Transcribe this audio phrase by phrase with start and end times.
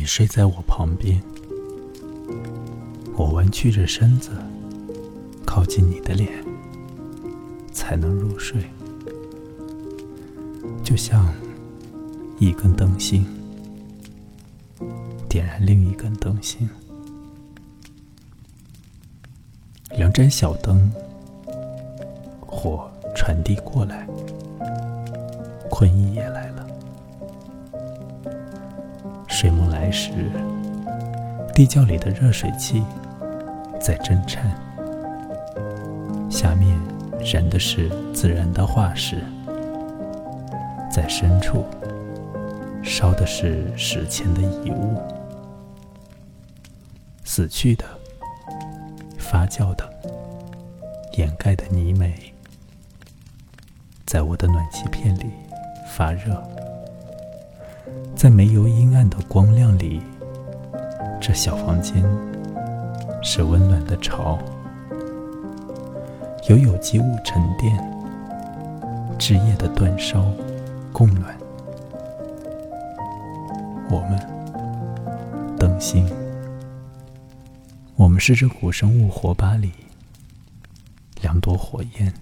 [0.00, 1.22] 你睡在我旁边，
[3.18, 4.30] 我弯曲着身子，
[5.44, 6.42] 靠近你的脸，
[7.70, 8.62] 才能入睡。
[10.82, 11.30] 就像
[12.38, 13.26] 一根灯芯
[15.28, 16.66] 点燃另一根灯芯，
[19.90, 20.90] 两盏小灯，
[22.46, 24.08] 火传递过来，
[25.68, 26.26] 困意也
[29.40, 29.50] 来了。
[29.50, 30.10] 睡梦来时，
[31.54, 32.84] 地窖里的热水器
[33.80, 34.54] 在震颤，
[36.28, 36.78] 下面
[37.32, 39.16] 燃的是自然的化石。
[40.92, 41.64] 在深处，
[42.82, 45.00] 烧的是史前的遗物，
[47.24, 47.84] 死去的、
[49.16, 49.88] 发酵的、
[51.16, 52.14] 掩盖的泥煤，
[54.04, 55.30] 在我的暖气片里
[55.96, 56.42] 发热，
[58.14, 60.02] 在没有一暗的光亮里，
[61.18, 62.04] 这小房间
[63.22, 64.38] 是温暖的巢，
[66.50, 67.74] 有有机物沉淀，
[69.18, 70.22] 枝叶的煅烧。
[70.92, 71.34] 供暖，
[73.88, 74.20] 我们
[75.56, 76.06] 灯芯，
[77.96, 79.72] 我们是这古生物火把里
[81.22, 82.12] 两朵火焰。